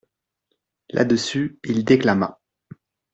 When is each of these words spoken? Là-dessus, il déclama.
Là-dessus, 0.89 1.59
il 1.63 1.85
déclama. 1.85 2.39